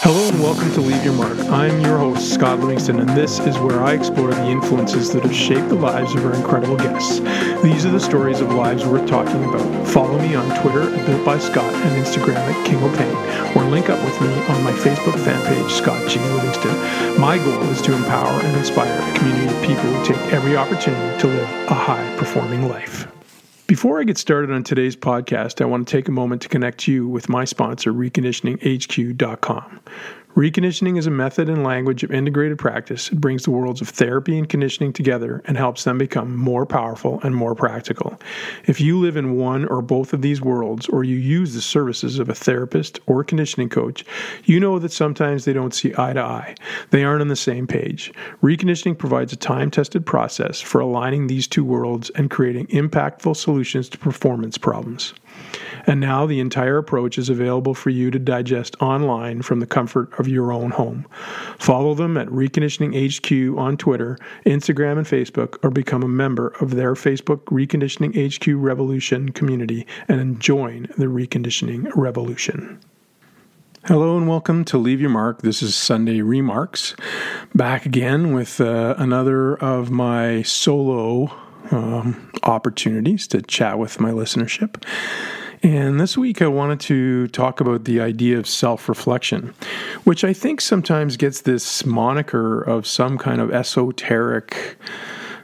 [0.00, 1.36] Hello and welcome to Leave Your Mark.
[1.50, 5.34] I'm your host, Scott Livingston, and this is where I explore the influences that have
[5.34, 7.18] shaped the lives of our incredible guests.
[7.62, 9.88] These are the stories of lives worth talking about.
[9.88, 13.90] Follow me on Twitter at Built by Scott and Instagram at King O'Pain, or link
[13.90, 16.20] up with me on my Facebook fan page, Scott G.
[16.20, 17.20] Livingston.
[17.20, 21.20] My goal is to empower and inspire a community of people who take every opportunity
[21.20, 23.08] to live a high performing life.
[23.68, 26.88] Before I get started on today's podcast, I want to take a moment to connect
[26.88, 29.80] you with my sponsor, reconditioninghq.com.
[30.38, 33.10] Reconditioning is a method and language of integrated practice.
[33.10, 37.18] It brings the worlds of therapy and conditioning together and helps them become more powerful
[37.24, 38.20] and more practical.
[38.64, 42.20] If you live in one or both of these worlds, or you use the services
[42.20, 44.04] of a therapist or conditioning coach,
[44.44, 46.54] you know that sometimes they don't see eye to eye.
[46.90, 48.12] They aren't on the same page.
[48.40, 53.88] Reconditioning provides a time tested process for aligning these two worlds and creating impactful solutions
[53.88, 55.14] to performance problems.
[55.86, 60.12] And now the entire approach is available for you to digest online from the comfort
[60.18, 61.06] of your own home.
[61.58, 66.72] Follow them at Reconditioning HQ on Twitter, Instagram, and Facebook, or become a member of
[66.72, 72.78] their Facebook Reconditioning HQ Revolution community and join the reconditioning revolution.
[73.84, 75.40] Hello and welcome to Leave Your Mark.
[75.40, 76.94] This is Sunday Remarks.
[77.54, 81.32] Back again with uh, another of my solo
[81.70, 84.82] um, opportunities to chat with my listenership.
[85.62, 89.54] And this week, I wanted to talk about the idea of self reflection,
[90.04, 94.76] which I think sometimes gets this moniker of some kind of esoteric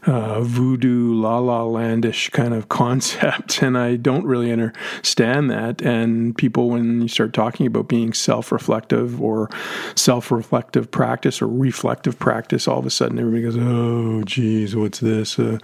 [0.06, 5.83] uh, voodoo, la la landish kind of concept, and I don't really understand that.
[5.83, 9.48] And people, when you start talking about being self reflective or
[9.94, 15.00] self reflective practice or reflective practice, all of a sudden everybody goes, "Oh, geez, what's
[15.00, 15.38] this?
[15.38, 15.58] Uh,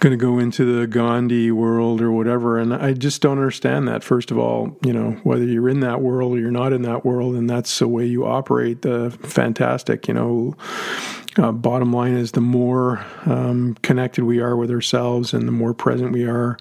[0.00, 4.04] going to go into the Gandhi world or whatever?" And I just don't understand that.
[4.04, 7.04] First of all, you know, whether you're in that world or you're not in that
[7.04, 10.54] world, and that's the way you operate, the fantastic, you know
[11.36, 15.74] uh, bottom line is the more um, connected we are with ourselves and the more
[15.74, 16.56] present we are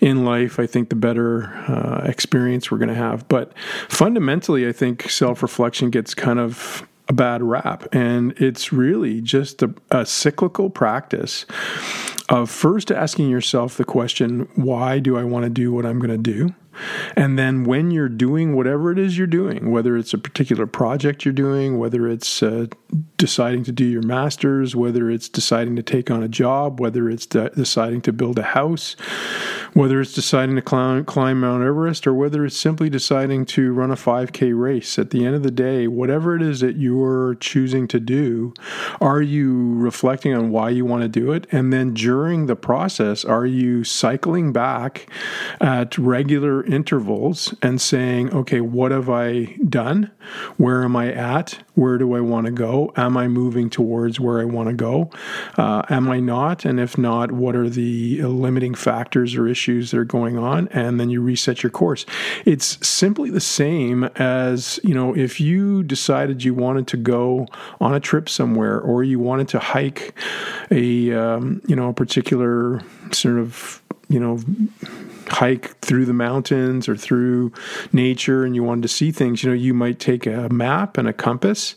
[0.00, 3.26] in life, I think the better uh, experience we're going to have.
[3.28, 3.56] But
[3.88, 7.86] fundamentally, I think self reflection gets kind of a bad rap.
[7.92, 11.46] And it's really just a, a cyclical practice
[12.28, 16.10] of first asking yourself the question, why do I want to do what I'm going
[16.10, 16.54] to do?
[17.16, 21.24] And then when you're doing whatever it is you're doing, whether it's a particular project
[21.24, 22.66] you're doing, whether it's uh,
[23.16, 27.26] deciding to do your master's, whether it's deciding to take on a job, whether it's
[27.26, 28.96] de- deciding to build a house,
[29.74, 33.90] whether it's deciding to climb, climb Mount Everest, or whether it's simply deciding to run
[33.90, 37.88] a 5K race, at the end of the day, whatever it is that you're choosing
[37.88, 38.52] to do,
[39.00, 41.46] are you reflecting on why you want to do it?
[41.50, 45.08] And then during the process, are you cycling back
[45.60, 50.10] at regular intervals and saying, okay, what have I done?
[50.56, 51.58] Where am I at?
[51.74, 52.92] Where do I want to go?
[52.96, 55.10] Am I moving towards where I want to go?
[55.56, 56.64] Uh, am I not?
[56.64, 60.68] And if not, what are the limiting factors or issues that are going on?
[60.68, 62.06] And then you reset your course.
[62.44, 67.46] It's simply the same as, you know, if you decided you wanted to go
[67.80, 70.14] on a trip somewhere or you wanted to hike
[70.70, 72.80] a, um, you know, a particular
[73.12, 74.38] sort of, you know,
[75.32, 77.52] hike through the mountains or through
[77.92, 81.08] nature and you wanted to see things, you know, you might take a map and
[81.08, 81.74] a compass.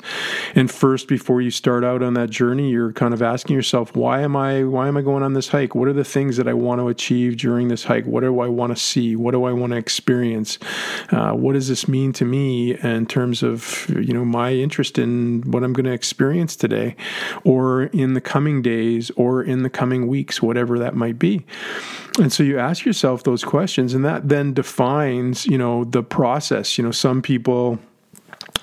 [0.54, 4.22] And first, before you start out on that journey, you're kind of asking yourself, why
[4.22, 5.74] am I why am I going on this hike?
[5.74, 8.06] What are the things that I want to achieve during this hike?
[8.06, 9.16] What do I want to see?
[9.16, 10.60] What do I want to experience?
[11.12, 15.44] Uh, what does this mean to me in terms of you know my interest in
[15.50, 16.96] what I'm going to experience today,
[17.46, 21.46] or in the coming days, or in the coming weeks, whatever that might be.
[22.18, 26.78] And so you ask yourself those questions, and that then defines, you know, the process.
[26.78, 27.80] You know, some people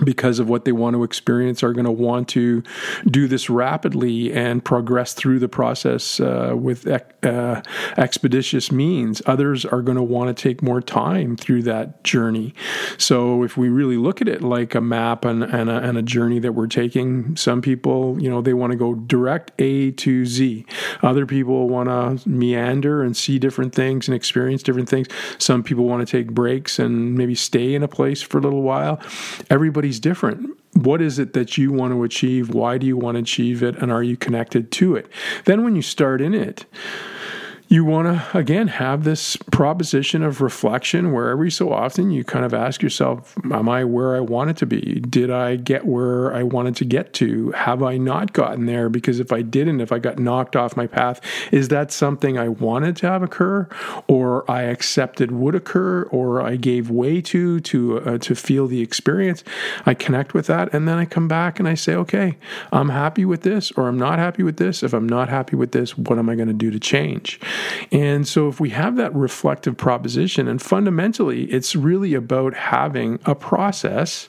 [0.05, 2.63] because of what they want to experience are going to want to
[3.07, 7.63] do this rapidly and progress through the process uh, with uh,
[7.97, 9.23] expeditious means.
[9.27, 12.55] Others are going to want to take more time through that journey.
[12.99, 16.03] So if we really look at it like a map and, and, a, and a
[16.03, 20.27] journey that we're taking, some people, you know, they want to go direct A to
[20.27, 20.67] Z.
[21.03, 25.09] Other people want to meander and see different things and experience different things.
[25.39, 28.63] Some people want to take breaks and maybe stay in a place for a little
[28.63, 29.01] while.
[29.51, 30.59] Everybody's everybody's different.
[30.75, 32.55] What is it that you want to achieve?
[32.55, 33.77] Why do you want to achieve it?
[33.77, 35.07] And are you connected to it?
[35.45, 36.65] Then, when you start in it,
[37.73, 42.45] you want to, again, have this proposition of reflection where every so often you kind
[42.45, 45.01] of ask yourself, Am I where I wanted to be?
[45.09, 47.51] Did I get where I wanted to get to?
[47.53, 48.91] Have I not gotten there?
[48.91, 52.49] Because if I didn't, if I got knocked off my path, is that something I
[52.49, 53.67] wanted to have occur
[54.07, 58.83] or I accepted would occur or I gave way to to uh, to feel the
[58.83, 59.45] experience?
[59.87, 62.37] I connect with that and then I come back and I say, okay,
[62.71, 64.83] I'm happy with this or I'm not happy with this.
[64.83, 67.41] If I'm not happy with this, what am I going to do to change?
[67.91, 73.35] And so if we have that reflective proposition, and fundamentally, it's really about having a
[73.35, 74.29] process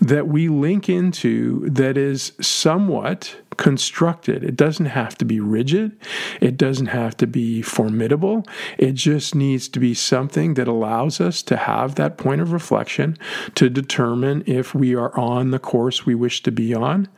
[0.00, 4.42] that we link into that is somewhat constructed.
[4.42, 5.94] It doesn't have to be rigid,
[6.40, 8.46] it doesn't have to be formidable.
[8.78, 13.18] It just needs to be something that allows us to have that point of reflection
[13.56, 17.08] to determine if we are on the course we wish to be on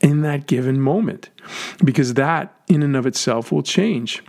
[0.00, 1.30] in that given moment.
[1.82, 4.22] Because that, in and of itself, will change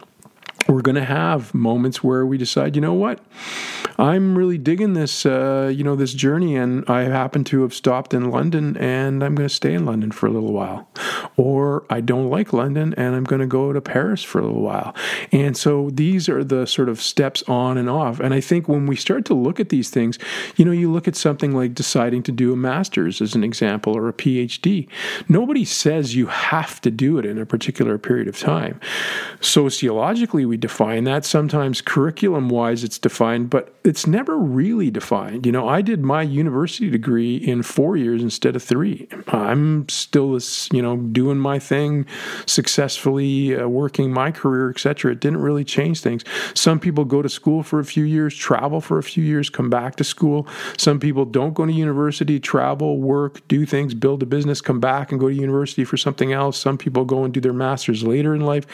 [0.68, 3.20] we're going to have moments where we decide, you know what,
[4.00, 8.14] I'm really digging this, uh, you know, this journey, and I happen to have stopped
[8.14, 10.88] in London, and I'm going to stay in London for a little while,
[11.36, 14.62] or I don't like London, and I'm going to go to Paris for a little
[14.62, 14.94] while,
[15.32, 18.20] and so these are the sort of steps on and off.
[18.20, 20.20] And I think when we start to look at these things,
[20.58, 23.98] you know, you look at something like deciding to do a master's as an example,
[23.98, 24.88] or a PhD.
[25.28, 28.80] Nobody says you have to do it in a particular period of time.
[29.42, 31.26] Sociologically, we define that.
[31.26, 35.46] Sometimes curriculum wise, it's defined, but it's never really defined.
[35.46, 39.08] You know, I did my university degree in four years instead of three.
[39.28, 40.38] I'm still,
[40.72, 42.06] you know, doing my thing
[42.46, 45.12] successfully, uh, working my career, etc.
[45.12, 46.24] It didn't really change things.
[46.54, 49.70] Some people go to school for a few years, travel for a few years, come
[49.70, 50.48] back to school.
[50.78, 55.12] Some people don't go to university, travel, work, do things, build a business, come back
[55.12, 56.58] and go to university for something else.
[56.58, 58.66] Some people go and do their masters later in life.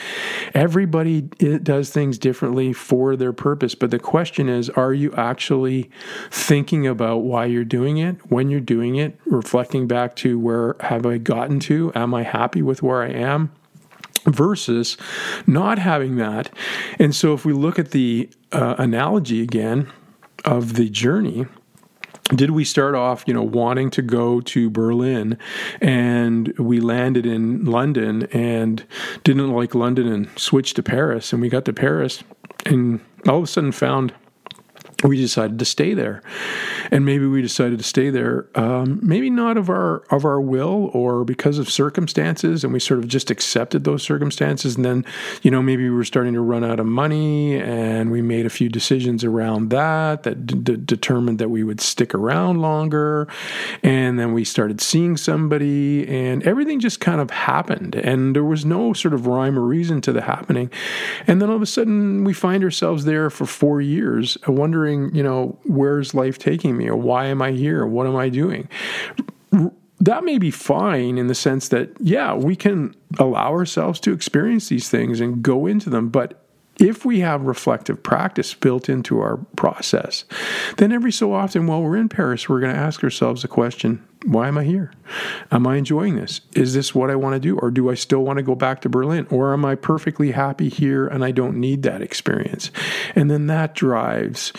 [0.54, 5.92] Everybody does things differently for their purpose, but the question is, are you you actually
[6.32, 11.06] thinking about why you're doing it, when you're doing it, reflecting back to where have
[11.06, 11.92] I gotten to?
[11.94, 13.52] Am I happy with where I am?
[14.26, 14.98] Versus
[15.46, 16.50] not having that.
[16.98, 19.92] And so if we look at the uh, analogy again
[20.46, 21.46] of the journey,
[22.30, 25.38] did we start off, you know, wanting to go to Berlin?
[25.82, 28.84] And we landed in London and
[29.24, 32.24] didn't like London and switched to Paris and we got to Paris
[32.66, 34.14] and all of a sudden found
[35.04, 36.22] we decided to stay there,
[36.92, 40.90] and maybe we decided to stay there, um, maybe not of our of our will
[40.94, 44.76] or because of circumstances, and we sort of just accepted those circumstances.
[44.76, 45.06] And then,
[45.42, 48.50] you know, maybe we were starting to run out of money, and we made a
[48.50, 53.28] few decisions around that that d- determined that we would stick around longer.
[53.82, 58.66] And then we started seeing somebody, and everything just kind of happened, and there was
[58.66, 60.70] no sort of rhyme or reason to the happening.
[61.28, 65.16] And then all of a sudden, we find ourselves there for four years, wondering wondering,
[65.16, 67.86] you know, where's life taking me or why am I here?
[67.86, 68.68] What am I doing?
[70.00, 74.70] That may be fine in the sense that, yeah, we can allow ourselves to experience
[74.70, 76.10] these things and go into them.
[76.10, 76.43] But
[76.80, 80.26] if we have reflective practice built into our process,
[80.78, 84.04] then every so often while we're in Paris, we're going to ask ourselves the question
[84.26, 84.94] why am I here?
[85.52, 86.42] Am I enjoying this?
[86.56, 87.58] Is this what I want to do?
[87.60, 89.28] Or do I still want to go back to Berlin?
[89.30, 92.72] Or am I perfectly happy here and I don't need that experience?
[93.16, 94.54] And then that drives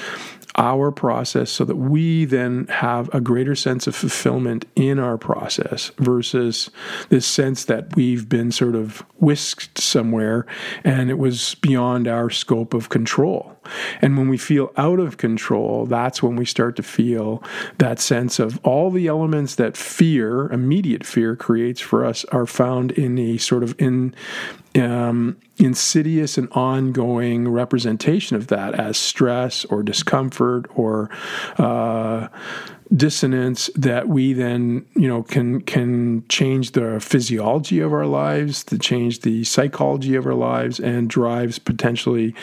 [0.56, 5.90] our process so that we then have a greater sense of fulfillment in our process
[5.98, 6.70] versus
[7.08, 10.46] this sense that we've been sort of whisked somewhere
[10.84, 13.56] and it was beyond our scope of control.
[14.00, 17.42] And when we feel out of control, that's when we start to feel
[17.78, 22.92] that sense of all the elements that fear, immediate fear, creates for us are found
[22.92, 24.14] in a sort of in
[24.76, 31.10] um, insidious and ongoing representation of that as stress or discomfort or
[31.58, 32.28] uh,
[32.94, 38.78] dissonance that we then you know can can change the physiology of our lives to
[38.78, 42.34] change the psychology of our lives and drives potentially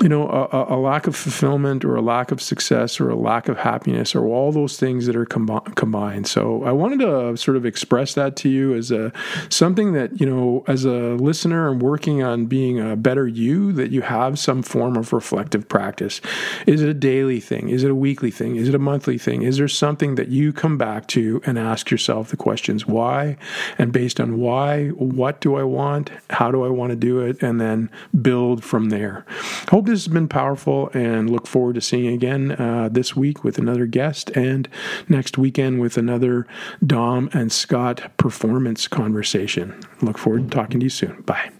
[0.00, 3.48] you know, a, a, lack of fulfillment or a lack of success or a lack
[3.48, 6.26] of happiness or all those things that are com- combined.
[6.26, 9.12] So I wanted to sort of express that to you as a
[9.48, 13.90] something that you know, as a listener and working on being a better you, that
[13.90, 16.20] you have some form of reflective practice.
[16.66, 17.68] Is it a daily thing?
[17.68, 18.56] Is it a weekly thing?
[18.56, 19.42] Is it a monthly thing?
[19.42, 23.36] Is there something that you come back to and ask yourself the questions why,
[23.78, 26.10] and based on why, what do I want?
[26.30, 27.42] How do I want to do it?
[27.42, 29.24] And then build from there.
[29.70, 33.16] Hope hope this has been powerful and look forward to seeing you again uh, this
[33.16, 34.68] week with another guest and
[35.08, 36.46] next weekend with another
[36.86, 39.74] Dom and Scott performance conversation.
[40.00, 41.22] Look forward to talking to you soon.
[41.22, 41.50] Bye.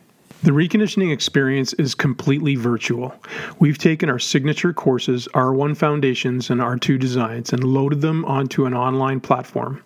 [0.45, 3.12] The reconditioning experience is completely virtual.
[3.59, 8.75] We've taken our signature courses, R1 Foundations and R2 Designs, and loaded them onto an
[8.75, 9.83] online platform.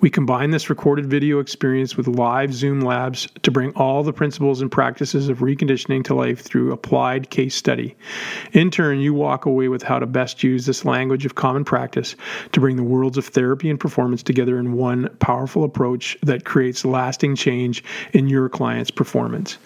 [0.00, 4.62] We combine this recorded video experience with live Zoom labs to bring all the principles
[4.62, 7.94] and practices of reconditioning to life through applied case study.
[8.52, 12.16] In turn, you walk away with how to best use this language of common practice
[12.52, 16.86] to bring the worlds of therapy and performance together in one powerful approach that creates
[16.86, 19.58] lasting change in your client's performance.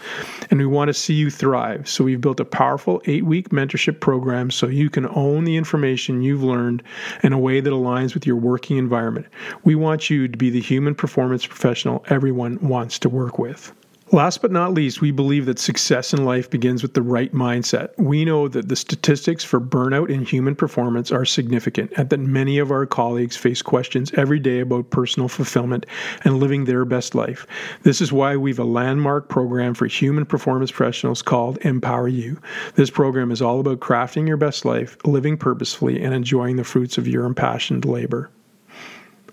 [0.51, 1.89] And we want to see you thrive.
[1.89, 6.23] So we've built a powerful eight week mentorship program so you can own the information
[6.23, 6.83] you've learned
[7.23, 9.27] in a way that aligns with your working environment.
[9.63, 13.73] We want you to be the human performance professional everyone wants to work with.
[14.13, 17.89] Last but not least, we believe that success in life begins with the right mindset.
[17.99, 22.59] We know that the statistics for burnout in human performance are significant and that many
[22.59, 25.87] of our colleagues face questions every day about personal fulfillment
[26.23, 27.47] and living their best life.
[27.83, 32.39] This is why we've a landmark program for human performance professionals called Empower You.
[32.77, 36.99] This program is all about crafting your best life, living purposefully, and enjoying the fruits
[36.99, 38.31] of your impassioned labor.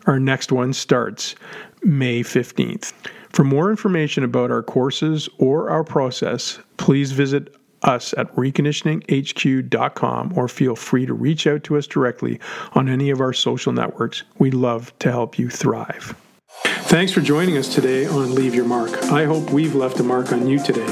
[0.06, 1.36] Our next one starts
[1.84, 2.94] May 15th.
[3.30, 10.48] For more information about our courses or our process, please visit us at reconditioninghq.com or
[10.48, 12.40] feel free to reach out to us directly
[12.74, 14.24] on any of our social networks.
[14.38, 16.16] We'd love to help you thrive.
[16.64, 18.92] Thanks for joining us today on Leave Your Mark.
[19.06, 20.86] I hope we've left a mark on you today,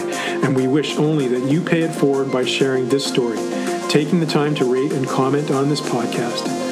[0.44, 3.38] and we wish only that you pay it forward by sharing this story,
[3.90, 6.69] taking the time to rate and comment on this podcast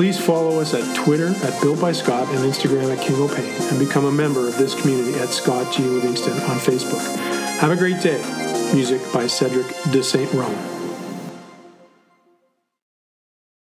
[0.00, 3.78] Please follow us at Twitter at Built by Scott and Instagram at King O'Pain and
[3.78, 5.82] become a member of this community at Scott G.
[5.82, 7.04] Livingston on Facebook.
[7.58, 8.18] Have a great day.
[8.72, 10.32] Music by Cedric de St.
[10.32, 10.69] Rome.